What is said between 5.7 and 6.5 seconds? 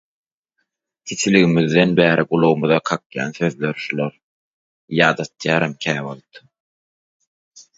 käwagt.